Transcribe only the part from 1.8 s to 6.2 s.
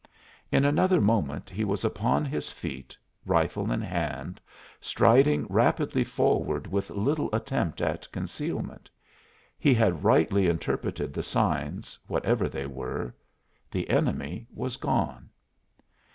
upon his feet, rifle in hand, striding rapidly